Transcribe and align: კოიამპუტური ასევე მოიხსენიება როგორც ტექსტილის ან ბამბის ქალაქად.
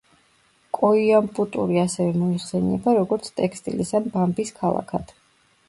კოიამპუტური 0.77 1.77
ასევე 1.83 2.15
მოიხსენიება 2.23 2.95
როგორც 3.03 3.31
ტექსტილის 3.43 3.95
ან 4.03 4.11
ბამბის 4.17 4.57
ქალაქად. 4.59 5.17